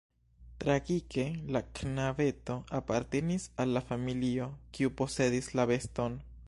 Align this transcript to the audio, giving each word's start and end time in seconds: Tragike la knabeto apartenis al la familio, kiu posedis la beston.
Tragike 0.61 1.25
la 1.55 1.61
knabeto 1.79 2.57
apartenis 2.81 3.47
al 3.65 3.77
la 3.77 3.87
familio, 3.93 4.51
kiu 4.79 4.95
posedis 5.03 5.57
la 5.61 5.73
beston. 5.73 6.23